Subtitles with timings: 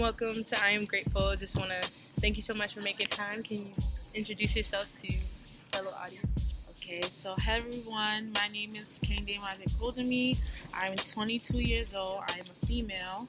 [0.00, 1.36] welcome to I Am Grateful.
[1.36, 1.86] Just want to
[2.22, 3.42] thank you so much for making time.
[3.42, 3.72] Can you
[4.14, 5.12] introduce yourself to
[5.72, 6.54] fellow audience?
[6.70, 8.32] Okay, so hi everyone.
[8.32, 9.38] My name is Kehinde
[9.78, 10.40] Kodami.
[10.74, 12.22] I'm 22 years old.
[12.28, 13.28] I'm a female.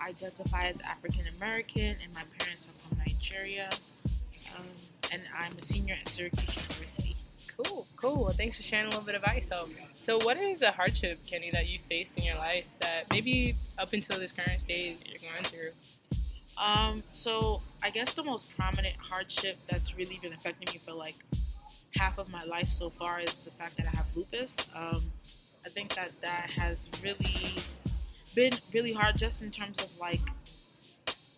[0.00, 3.68] I identify as African American, and my parents are from Nigeria.
[4.56, 4.66] Um,
[5.10, 7.16] and I'm a senior at Syracuse University.
[7.56, 8.20] Cool, cool.
[8.22, 9.68] Well, thanks for sharing a little bit of yourself.
[9.94, 13.92] So, what is a hardship, Kenny, that you faced in your life that maybe up
[13.92, 15.70] until this current stage you're going through?
[16.58, 21.16] Um, so I guess the most prominent hardship that's really been affecting me for like
[21.96, 24.56] half of my life so far is the fact that I have lupus.
[24.74, 25.02] Um,
[25.64, 27.56] I think that that has really
[28.34, 30.20] been really hard just in terms of like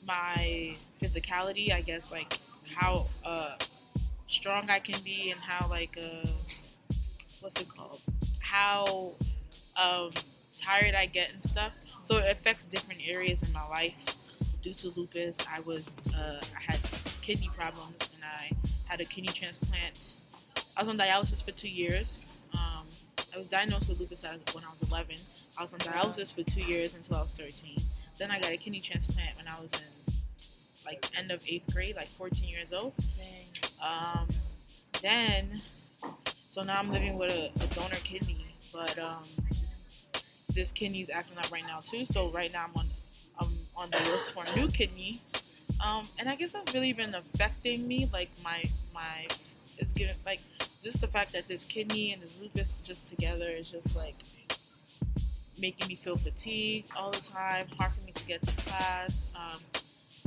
[0.07, 1.73] my physicality.
[1.73, 2.39] I guess like
[2.75, 3.57] how uh,
[4.27, 6.29] strong I can be and how like uh,
[7.41, 8.01] what's it called?
[8.41, 9.13] How
[9.81, 10.11] um,
[10.59, 11.73] tired I get and stuff.
[12.03, 13.95] So it affects different areas in my life.
[14.65, 16.81] Due to lupus, I was uh, I had
[17.23, 18.51] kidney problems and I
[18.89, 20.17] had a kidney transplant
[20.77, 22.41] I was on dialysis for two years.
[22.55, 22.87] Um,
[23.35, 25.17] I was diagnosed with lupus when I was 11.
[25.59, 27.77] I was on dialysis for two years until I was 13.
[28.19, 30.15] Then I got a kidney transplant when I was in
[30.85, 32.93] like end of eighth grade, like 14 years old.
[33.83, 34.27] Um,
[35.01, 35.61] then,
[36.49, 39.23] so now I'm living with a, a donor kidney, but um,
[40.55, 42.05] this kidney's acting up right now too.
[42.05, 42.87] So right now I'm on
[43.77, 45.21] on the list for a new kidney.
[45.85, 49.27] Um, and I guess that's really been affecting me, like my my
[49.79, 50.41] it's given like
[50.83, 54.17] just the fact that this kidney and this lupus just together is just like
[55.61, 59.27] making me feel fatigued all the time, hard for me to get to class.
[59.35, 59.61] Um,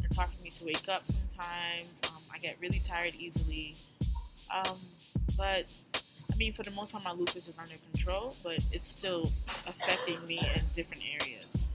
[0.03, 2.01] it's hard for me to wake up sometimes.
[2.07, 3.75] Um, I get really tired easily.
[4.53, 4.77] Um,
[5.37, 5.71] but
[6.31, 9.23] I mean, for the most part, my lupus is under control, but it's still
[9.67, 11.66] affecting me in different areas.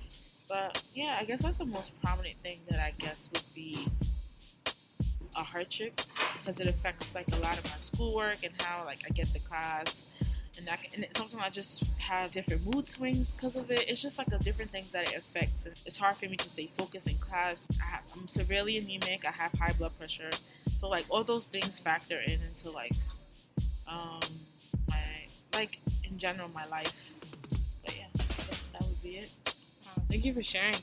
[0.52, 3.88] But yeah, I guess that's the most prominent thing that I guess would be
[5.34, 5.98] a hardship
[6.34, 9.38] because it affects like a lot of my schoolwork and how like I get to
[9.38, 9.86] class.
[10.58, 13.88] And, that, and sometimes I just have different mood swings because of it.
[13.88, 15.64] It's just like the different things that it affects.
[15.64, 17.66] It's hard for me to stay focused in class.
[17.82, 19.24] I am severely anemic.
[19.24, 20.30] I have high blood pressure.
[20.76, 22.92] So like all those things factor in into like
[23.88, 24.20] um
[24.90, 25.00] my
[25.54, 26.92] like in general my life.
[27.86, 29.51] But yeah, I guess that would be it.
[30.10, 30.74] Thank you for sharing.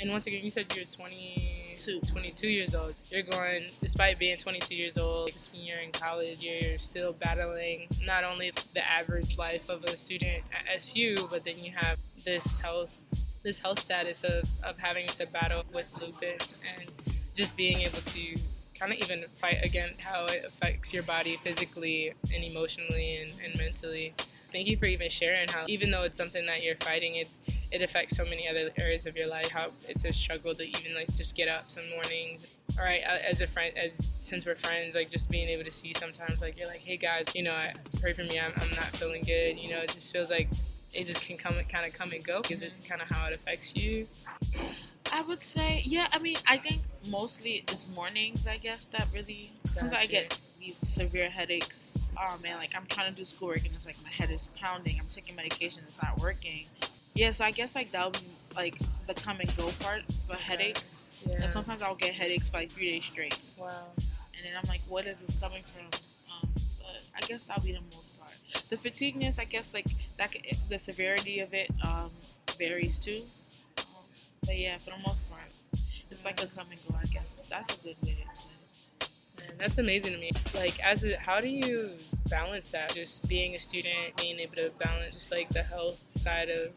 [0.00, 2.94] And once again, you said you're 22, 22 years old.
[3.10, 8.24] You're going, despite being 22 years old, like senior in college, you're still battling not
[8.24, 12.96] only the average life of a student at SU, but then you have this health,
[13.42, 16.90] this health status of, of having to battle with lupus and
[17.34, 18.36] just being able to
[18.78, 23.58] kind of even fight against how it affects your body physically and emotionally and, and
[23.58, 24.14] mentally.
[24.52, 27.34] Thank you for even sharing how, even though it's something that you're fighting, it's
[27.72, 29.50] it affects so many other areas of your life.
[29.50, 32.56] How it's a struggle to even like just get up some mornings.
[32.78, 35.92] All right, as a friend, as since we're friends, like just being able to see
[35.96, 38.38] sometimes, like you're like, hey guys, you know, I pray for me.
[38.40, 39.62] I'm, I'm not feeling good.
[39.62, 40.48] You know, it just feels like
[40.94, 42.42] it just can come kind of come and go.
[42.50, 44.06] Is it kind of how it affects you?
[45.12, 46.08] I would say, yeah.
[46.12, 48.46] I mean, I think mostly it's mornings.
[48.46, 51.96] I guess that really since I get these severe headaches.
[52.16, 54.48] Um, oh man, like I'm trying to do schoolwork and it's like my head is
[54.56, 54.96] pounding.
[55.00, 56.66] I'm taking medication, it's not working
[57.14, 60.36] yeah, so I guess like that would be like the come and go part for
[60.36, 61.04] headaches.
[61.26, 61.34] Yeah.
[61.34, 63.38] And sometimes I'll get headaches for like three days straight.
[63.58, 63.68] Wow.
[63.98, 65.86] And then I'm like, what is this coming from?
[65.86, 66.48] Um,
[66.78, 68.32] but I guess that'll be the most part.
[68.68, 70.34] The fatigueness, I guess like that
[70.68, 72.10] the severity of it um,
[72.58, 73.20] varies too.
[73.78, 74.04] Um,
[74.46, 75.52] but yeah, for the most part,
[76.10, 76.94] it's like a come and go.
[76.98, 78.56] I guess that's a good way to explain
[79.40, 80.30] Man, that's amazing to me.
[80.54, 81.96] Like, as a, how do you
[82.28, 82.94] balance that?
[82.94, 86.72] Just being a student, being able to balance just like the health side of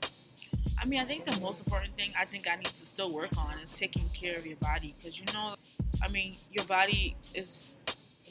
[0.81, 3.37] I mean, I think the most important thing I think I need to still work
[3.37, 5.55] on is taking care of your body because you know,
[6.03, 7.75] I mean, your body is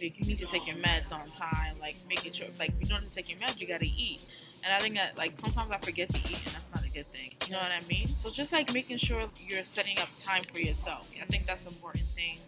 [0.00, 3.06] like you need to take your meds on time, like making sure like you don't
[3.06, 4.25] to take your meds, you gotta eat.
[4.64, 7.06] And I think that like sometimes I forget to eat, and that's not a good
[7.06, 7.32] thing.
[7.47, 8.06] You know what I mean?
[8.06, 11.12] So just like making sure you're setting up time for yourself.
[11.20, 12.38] I think that's an important thing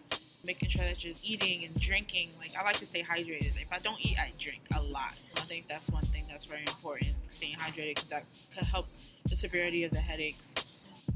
[0.45, 2.29] making sure that you're eating and drinking.
[2.39, 3.59] Like I like to stay hydrated.
[3.61, 5.19] If I don't eat, I drink a lot.
[5.37, 7.11] I think that's one thing that's very important.
[7.27, 8.87] Staying hydrated because that could help
[9.29, 10.53] the severity of the headaches.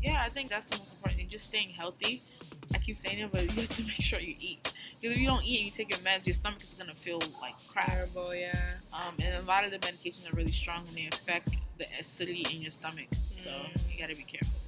[0.02, 1.30] Yeah, I think that's the most important thing.
[1.30, 2.22] Just staying healthy.
[2.74, 4.74] I keep saying it, but you have to make sure you eat.
[5.00, 7.22] Because if you don't eat, and you take your meds, your stomach is gonna feel
[7.42, 7.90] like crap.
[7.90, 8.54] Terrible, yeah.
[8.94, 12.46] Um, and a lot of the medications are really strong and they affect the acidity
[12.54, 13.10] in your stomach.
[13.10, 13.38] Mm.
[13.38, 13.50] So
[13.90, 14.59] you gotta be careful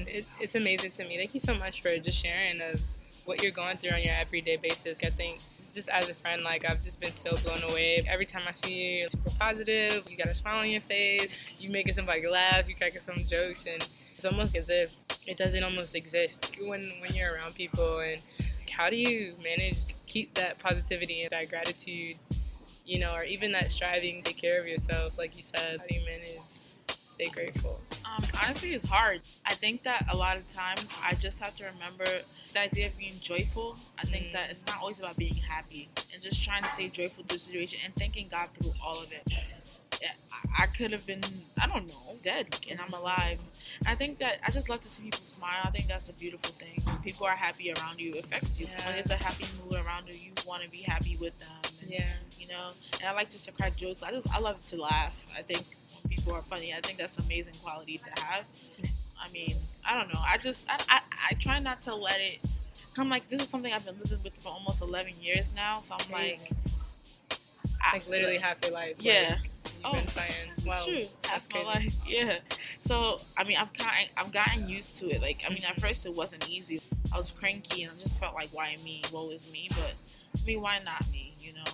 [0.00, 1.16] and it, it's amazing to me.
[1.16, 2.82] Thank you so much for just sharing of
[3.24, 4.98] what you're going through on your everyday basis.
[5.02, 5.38] I think
[5.74, 8.02] just as a friend, like I've just been so blown away.
[8.08, 10.06] Every time I see you, you're super positive.
[10.08, 11.36] You got a smile on your face.
[11.58, 12.68] You making somebody laugh.
[12.68, 17.14] You cracking some jokes, and it's almost as if it doesn't almost exist when when
[17.14, 18.18] you're around people and
[18.70, 22.16] how do you manage to keep that positivity and that gratitude
[22.86, 25.86] you know or even that striving to take care of yourself like you said how
[25.86, 26.69] do you manage
[27.20, 27.80] stay grateful.
[28.04, 29.20] Um, honestly it's hard.
[29.46, 32.06] I think that a lot of times i just have to remember
[32.52, 33.76] the idea of being joyful.
[33.98, 34.32] I think mm.
[34.32, 37.40] that it's not always about being happy and just trying to stay joyful through the
[37.40, 39.22] situation and thanking god through all of it
[40.58, 41.20] I could have been,
[41.60, 43.38] I don't know, dead, and I'm alive.
[43.86, 45.60] I think that I just love to see people smile.
[45.64, 46.80] I think that's a beautiful thing.
[46.84, 48.66] When people are happy around you, it affects you.
[48.66, 48.86] Yeah.
[48.86, 51.72] When there's a happy mood around you, you want to be happy with them.
[51.82, 52.12] And, yeah.
[52.38, 54.02] You know, and I like just to crack jokes.
[54.02, 55.16] I just, I love to laugh.
[55.38, 55.64] I think
[56.02, 58.44] when people are funny, I think that's an amazing quality to have.
[59.20, 59.54] I mean,
[59.88, 60.20] I don't know.
[60.26, 61.00] I just, I, I,
[61.30, 62.38] I try not to let it.
[62.98, 65.78] I'm like, this is something I've been living with for almost 11 years now.
[65.78, 66.40] So I'm like,
[67.92, 68.96] like literally half your life.
[69.00, 69.36] Yeah.
[69.82, 70.32] Like, oh, saying.
[70.66, 71.04] Well, true.
[71.22, 71.94] That's, my life.
[72.06, 72.36] Yeah.
[72.80, 75.20] So I mean, I've kind I've gotten used to it.
[75.22, 76.80] Like I mean, at first it wasn't easy.
[77.14, 79.02] I was cranky and I just felt like, why me?
[79.12, 79.68] Woe is me.
[79.70, 79.94] But
[80.40, 81.34] I mean, why not me?
[81.38, 81.72] You know.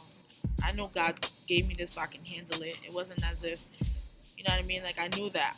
[0.64, 1.14] I know God
[1.46, 2.76] gave me this so I can handle it.
[2.84, 3.64] It wasn't as if,
[4.36, 4.82] you know what I mean?
[4.82, 5.54] Like I knew that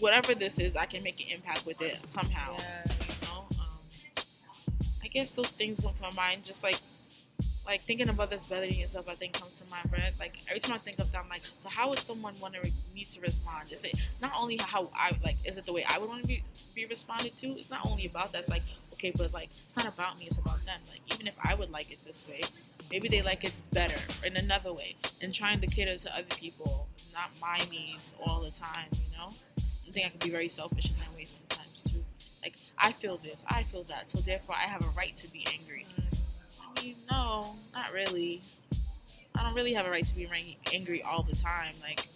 [0.00, 2.54] whatever this is, I can make an impact with it somehow.
[2.58, 2.84] Yeah.
[2.86, 3.46] You know.
[3.58, 4.24] Um,
[5.02, 6.78] I guess those things come to my mind, just like
[7.66, 9.88] like thinking about this better than yourself, I think comes to mind.
[9.90, 10.12] Right?
[10.18, 12.60] Like every time I think of that, I'm like, so how would someone want to
[12.60, 13.72] re- me to respond?
[13.72, 15.36] Is it not only how I like?
[15.44, 16.42] Is it the way I would want to be
[16.74, 17.48] be responded to?
[17.48, 18.40] It's not only about that.
[18.40, 18.62] It's like
[18.94, 20.26] okay, but like it's not about me.
[20.26, 20.80] It's about them.
[20.90, 22.42] Like even if I would like it this way,
[22.90, 24.96] maybe they like it better in another way.
[25.20, 28.86] And trying to cater to other people, not my needs all the time.
[28.92, 29.28] You know,
[29.58, 32.04] I think I can be very selfish in that way sometimes too.
[32.42, 35.44] Like I feel this, I feel that, so therefore I have a right to be
[35.52, 35.82] angry.
[35.82, 36.05] Mm-hmm
[37.10, 38.42] no, not really.
[39.38, 40.28] I don't really have a right to be
[40.72, 41.72] angry all the time.
[41.82, 42.06] Like,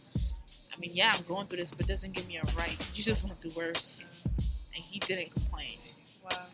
[0.72, 2.76] I mean, yeah, I'm going through this, but it doesn't give me a right.
[2.94, 4.24] Jesus went through worse,
[4.74, 5.78] and he didn't complain.
[6.24, 6.46] Wow.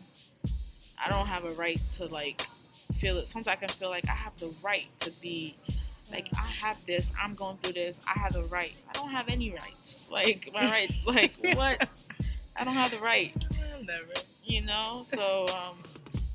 [1.03, 2.41] I don't have a right to like
[2.99, 3.27] feel it.
[3.27, 5.55] Sometimes I can feel like I have the right to be
[6.11, 7.11] like I have this.
[7.21, 7.99] I'm going through this.
[8.07, 8.75] I have the right.
[8.89, 10.07] I don't have any rights.
[10.11, 10.97] Like my rights.
[11.05, 11.87] Like what?
[12.55, 13.33] I don't have the right.
[13.85, 14.05] Never.
[14.43, 15.03] You know.
[15.03, 15.77] So um,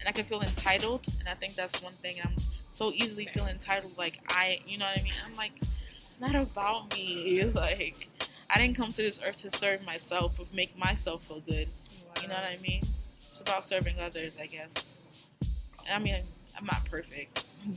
[0.03, 1.07] and I can feel entitled.
[1.21, 2.35] And I think that's one thing I'm
[2.71, 3.97] so easily feel entitled.
[3.97, 5.13] Like I, you know what I mean?
[5.25, 5.53] I'm like,
[5.95, 7.45] it's not about me.
[7.55, 8.09] Like
[8.51, 11.69] I didn't come to this earth to serve myself or make myself feel good.
[11.69, 12.23] Wow.
[12.23, 12.83] You know what I mean?
[13.17, 14.91] It's about serving others, I guess.
[15.89, 16.23] And I mean,
[16.59, 17.75] I'm not perfect, yeah.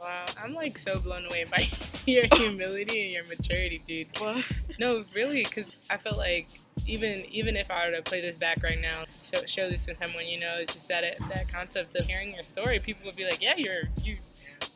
[0.00, 1.68] Wow, I'm like so blown away by
[2.06, 4.08] your humility and your maturity, dude.
[4.18, 4.42] Well,
[4.78, 6.48] no, really, because I feel like
[6.86, 9.94] even even if I were to play this back right now, show, show this to
[9.94, 12.78] someone, you know, it's just that it, that concept of hearing your story.
[12.78, 14.16] People would be like, yeah, you're you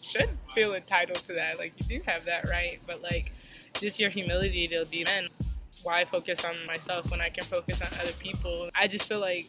[0.02, 1.58] should feel entitled to that.
[1.58, 3.32] Like you do have that right, but like
[3.80, 5.28] just your humility to be man.
[5.82, 8.70] Why focus on myself when I can focus on other people?
[8.78, 9.46] I just feel like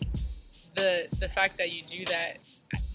[0.75, 2.37] the the fact that you do that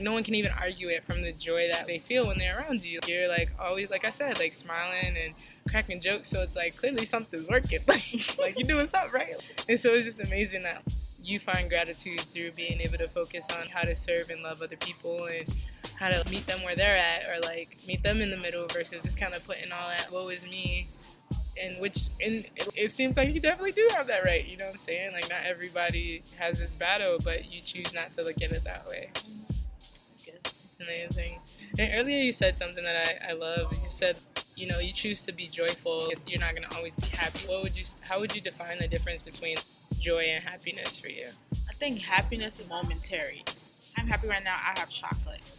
[0.01, 2.83] no one can even argue it from the joy that they feel when they're around
[2.85, 3.01] you.
[3.07, 5.35] You're like always, like I said, like smiling and
[5.69, 6.31] cracking jokes.
[6.31, 7.81] So it's like clearly something's working.
[7.87, 9.35] Like, like you're doing something right.
[9.69, 10.83] And so it's just amazing that
[11.23, 14.77] you find gratitude through being able to focus on how to serve and love other
[14.77, 15.45] people and
[15.99, 19.03] how to meet them where they're at or like meet them in the middle versus
[19.03, 20.89] just kind of putting all that woe is me
[21.63, 22.47] and which and
[22.77, 25.29] it, seems like you definitely do have that right you know what i'm saying like
[25.29, 29.11] not everybody has this battle but you choose not to look at it that way
[30.81, 31.39] amazing.
[31.79, 33.73] And earlier you said something that I, I love.
[33.73, 34.17] You said,
[34.57, 36.11] you know, you choose to be joyful.
[36.27, 37.47] You're not going to always be happy.
[37.47, 37.85] What would you?
[38.01, 39.57] How would you define the difference between
[39.99, 41.27] joy and happiness for you?
[41.69, 43.45] I think happiness is momentary.
[43.97, 44.55] I'm happy right now.
[44.55, 45.53] I have chocolate.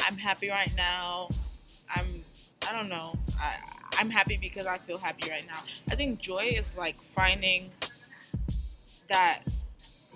[0.00, 1.28] I'm happy right now.
[1.94, 2.19] I'm.
[2.70, 3.18] I don't know.
[3.40, 3.56] I,
[3.98, 5.58] I'm happy because I feel happy right now.
[5.90, 7.72] I think joy is like finding
[9.08, 9.40] that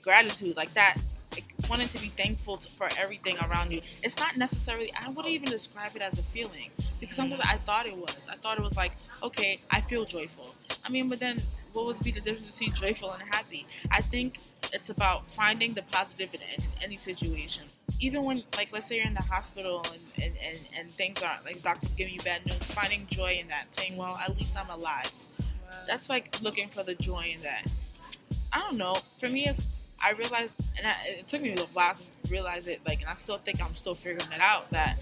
[0.02, 0.96] gratitude, like that
[1.32, 3.80] like wanting to be thankful to, for everything around you.
[4.04, 4.92] It's not necessarily.
[5.04, 6.70] I wouldn't even describe it as a feeling
[7.00, 8.28] because sometimes I thought it was.
[8.30, 8.92] I thought it was like,
[9.24, 10.54] okay, I feel joyful.
[10.84, 11.38] I mean, but then
[11.72, 13.66] what would be the difference between joyful and happy?
[13.90, 14.38] I think
[14.72, 17.64] it's about finding the positive in, in any situation.
[18.00, 21.44] Even when, like, let's say you're in the hospital and, and, and, and things aren't,
[21.44, 24.68] like, doctors giving you bad news, finding joy in that, saying, well, at least I'm
[24.70, 25.10] alive.
[25.38, 25.78] Wow.
[25.86, 27.72] That's like looking for the joy in that.
[28.52, 28.94] I don't know.
[29.18, 29.66] For me, it's
[30.02, 32.80] I realized, and I, it took me a little while to realize it.
[32.86, 34.68] Like, and I still think I'm still figuring it out.
[34.70, 34.98] That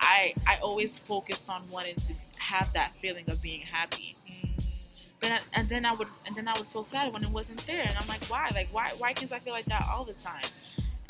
[0.00, 4.16] I I always focused on wanting to have that feeling of being happy.
[5.20, 7.64] But I, and then I would and then I would feel sad when it wasn't
[7.66, 8.50] there, and I'm like, why?
[8.54, 10.44] Like, why why can't I feel like that all the time?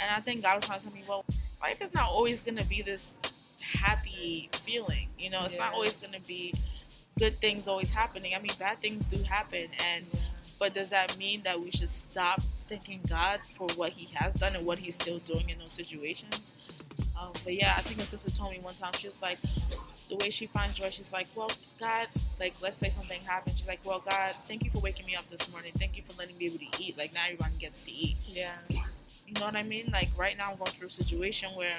[0.00, 1.24] And I think God was trying to tell me, well,
[1.60, 3.16] life is not always gonna be this
[3.62, 5.08] happy feeling.
[5.18, 5.64] You know, it's yeah.
[5.64, 6.54] not always gonna be
[7.18, 8.34] good things always happening.
[8.36, 10.04] I mean, bad things do happen, and
[10.58, 14.56] But does that mean that we should stop thanking God for what He has done
[14.56, 16.52] and what He's still doing in those situations?
[17.18, 19.38] Um, but yeah, I think my sister told me one time, she was like,
[20.08, 21.50] the way she finds joy, she's like, well,
[21.80, 23.56] God, like, let's say something happened.
[23.56, 25.72] She's like, well, God, thank you for waking me up this morning.
[25.74, 26.96] Thank you for letting me be able to eat.
[26.96, 28.16] Like, now everyone gets to eat.
[28.26, 28.52] Yeah.
[29.36, 29.90] You know what I mean?
[29.92, 31.76] Like, right now I'm going through a situation where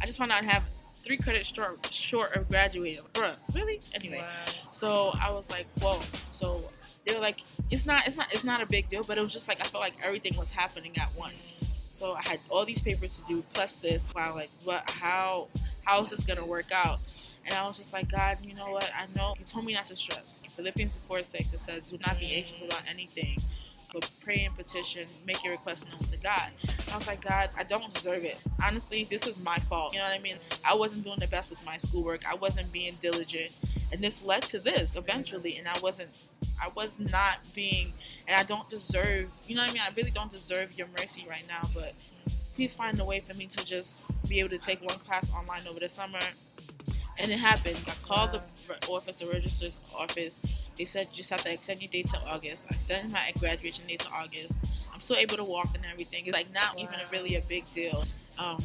[0.00, 3.04] I just found out I have three credits short, short of graduating.
[3.12, 3.82] Bruh, really?
[3.94, 4.52] Anyway, Wow.
[4.72, 6.00] so I was like, whoa.
[6.30, 6.62] So
[7.04, 9.30] they were like, it's not, it's not, it's not a big deal, but it was
[9.34, 11.46] just like I felt like everything was happening at once.
[11.46, 11.74] Mm-hmm.
[11.90, 14.06] So I had all these papers to do plus this.
[14.16, 14.88] Wow, like what?
[14.88, 15.48] How?
[15.84, 16.98] How is this gonna work out?
[17.44, 18.90] And I was just like, God, you know what?
[18.96, 20.42] I know you told me not to stress.
[20.48, 23.36] Philippians 4 6 it says, Do not be anxious about anything,
[23.94, 26.50] but pray and petition, make your request known to God.
[26.92, 28.42] I was like, God, I don't deserve it.
[28.62, 29.94] Honestly, this is my fault.
[29.94, 30.34] You know what I mean?
[30.66, 32.28] I wasn't doing the best with my schoolwork.
[32.28, 33.56] I wasn't being diligent,
[33.92, 35.56] and this led to this eventually.
[35.56, 36.24] And I wasn't,
[36.60, 37.92] I was not being,
[38.26, 39.30] and I don't deserve.
[39.46, 39.82] You know what I mean?
[39.86, 41.62] I really don't deserve your mercy right now.
[41.72, 41.94] But
[42.54, 45.66] please find a way for me to just be able to take one class online
[45.70, 46.18] over the summer.
[47.16, 47.78] And it happened.
[47.86, 48.42] I called the
[48.88, 50.40] office, the registrar's office.
[50.76, 52.66] They said you just have to extend your date to August.
[52.70, 54.56] I extended my graduation date to August.
[54.92, 56.26] I'm still able to walk and everything.
[56.26, 58.04] It's like not even really a big deal.
[58.38, 58.58] Um,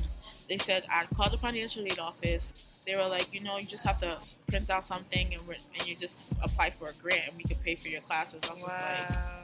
[0.48, 2.68] they said I called the financial aid office.
[2.88, 5.88] They were like, you know, you just have to print out something and, re- and
[5.88, 8.42] you just apply for a grant and we can pay for your classes.
[8.50, 9.44] I was just like, Wow.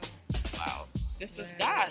[0.66, 0.84] wow,
[1.20, 1.90] this is God.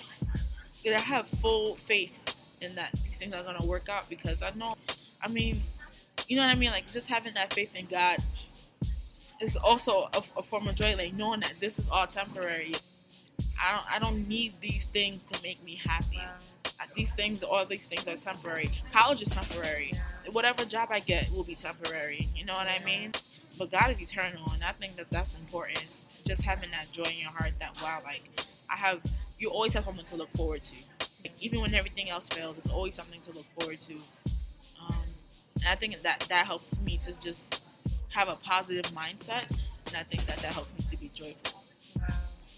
[0.84, 2.18] And I have full faith
[2.60, 4.74] in that these things are gonna work out because I know.
[5.22, 5.56] I mean,
[6.28, 6.70] you know what I mean?
[6.70, 8.18] Like just having that faith in God
[9.40, 10.94] is also a, a form of joy.
[10.96, 12.74] Like knowing that this is all temporary.
[13.60, 13.92] I don't.
[13.94, 16.18] I don't need these things to make me happy.
[16.18, 16.86] Wow.
[16.94, 18.70] These things, all these things are temporary.
[18.92, 19.92] College is temporary.
[20.32, 22.28] Whatever job I get will be temporary.
[22.34, 23.12] You know what I mean?
[23.58, 25.84] But God is eternal, and I think that that's important.
[26.26, 28.28] Just having that joy in your heart that wow, like
[28.70, 29.00] I have.
[29.38, 30.74] You always have something to look forward to.
[31.22, 33.94] Like, even when everything else fails, it's always something to look forward to.
[34.80, 35.02] Um,
[35.56, 37.55] and I think that that helps me to just
[38.16, 41.60] have a positive mindset, and I think that that helps me to be joyful.
[41.96, 42.06] Wow.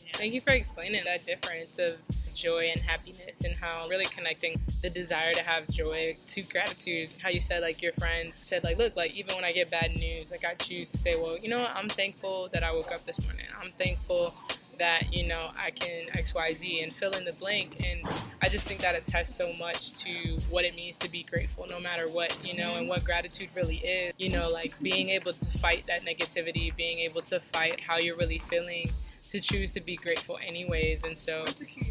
[0.07, 0.13] Yeah.
[0.15, 1.99] Thank you for explaining that difference of
[2.33, 7.09] joy and happiness and how really connecting the desire to have joy to gratitude.
[7.21, 9.97] How you said like your friend said like, look, like even when I get bad
[9.97, 12.93] news, like I choose to say, well, you know what, I'm thankful that I woke
[12.93, 13.47] up this morning.
[13.61, 14.33] I'm thankful
[14.79, 17.85] that you know I can X Y Z and fill in the blank.
[17.85, 18.03] And
[18.43, 21.81] I just think that attests so much to what it means to be grateful, no
[21.81, 24.15] matter what you know, and what gratitude really is.
[24.19, 28.17] You know, like being able to fight that negativity, being able to fight how you're
[28.17, 28.87] really feeling
[29.31, 31.45] to choose to be grateful anyways and so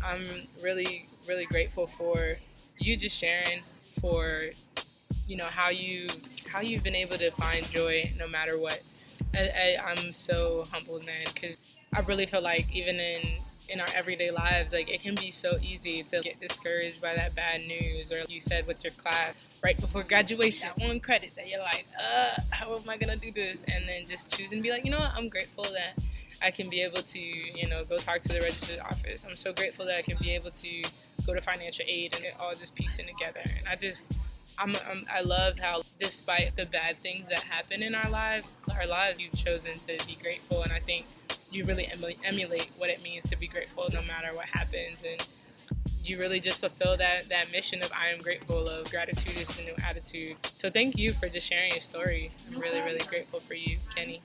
[0.03, 0.21] i'm
[0.63, 2.35] really really grateful for
[2.79, 3.61] you just sharing
[4.01, 4.45] for
[5.27, 6.07] you know how you
[6.51, 8.81] how you've been able to find joy no matter what
[9.37, 13.21] I, I, i'm so humbled man because i really feel like even in
[13.69, 17.35] in our everyday lives like it can be so easy to get discouraged by that
[17.35, 21.49] bad news or you said with your class right before graduation that one credit that
[21.49, 24.71] you're like uh how am i gonna do this and then just choose and be
[24.71, 26.01] like you know what i'm grateful that
[26.41, 29.25] I can be able to, you know, go talk to the registered office.
[29.25, 30.83] I'm so grateful that I can be able to
[31.25, 33.41] go to financial aid and it all just piecing together.
[33.57, 34.19] And I just,
[34.59, 38.87] I'm, I'm, I love how, despite the bad things that happen in our lives, our
[38.87, 40.63] lives, you've chosen to be grateful.
[40.63, 41.05] And I think
[41.51, 45.03] you really emu- emulate what it means to be grateful no matter what happens.
[45.07, 45.25] And
[46.03, 49.63] you really just fulfill that, that mission of I am grateful of gratitude is the
[49.63, 50.37] new attitude.
[50.43, 52.31] So thank you for just sharing your story.
[52.51, 54.21] I'm really, really grateful for you, Kenny.